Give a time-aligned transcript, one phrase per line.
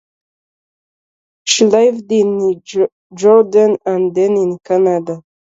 [1.45, 2.63] She lived in
[3.13, 5.21] Jordan and then in Canada.